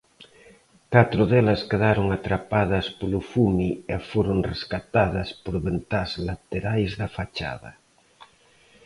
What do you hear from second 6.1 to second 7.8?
laterais da fachada.